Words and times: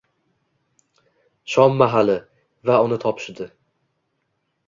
—shom 1.55 1.75
mahali— 1.83 2.15
va 2.69 2.79
uni 2.85 2.99
topishdi. 3.05 3.49